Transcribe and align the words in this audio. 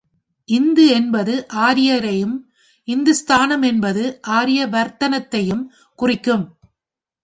இந்து 0.49 0.85
என்பது 0.87 1.33
ஆரியரையும், 1.59 2.35
இந்துஸ்தானம் 2.87 3.61
என்பது 3.61 4.03
ஆரிய 4.31 4.67
வர்த்தனத்தையும் 4.67 5.63
குறிக்கும். 5.99 6.45